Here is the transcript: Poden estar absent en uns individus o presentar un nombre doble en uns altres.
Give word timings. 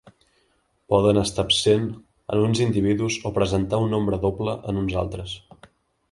Poden 0.91 1.19
estar 1.23 1.43
absent 1.47 1.83
en 2.35 2.41
uns 2.45 2.61
individus 2.65 3.17
o 3.31 3.33
presentar 3.35 3.81
un 3.83 3.93
nombre 3.97 4.19
doble 4.23 4.55
en 4.73 4.81
uns 4.85 4.97
altres. 5.03 5.35